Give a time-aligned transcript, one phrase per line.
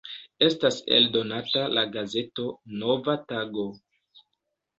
[0.45, 2.47] Estas eldonata la gazeto
[2.81, 3.69] "Nova tago".